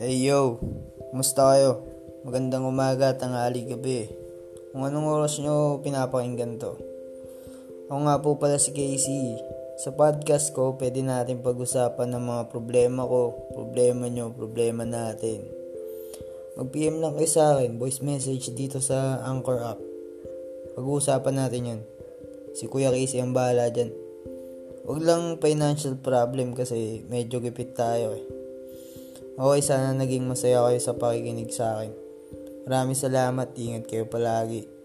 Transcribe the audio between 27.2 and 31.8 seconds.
gipit tayo eh. Okay, sana naging masaya kayo sa pakikinig sa